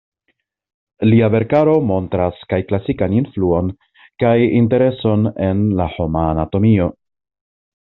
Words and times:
Lia 1.09 1.27
verkaro 1.35 1.75
montras 1.89 2.39
kaj 2.53 2.59
klasikan 2.71 3.13
influon 3.19 3.71
kaj 4.25 4.33
intereson 4.63 5.29
en 5.51 5.63
la 5.83 5.91
homa 5.95 6.27
anatomio. 6.35 6.91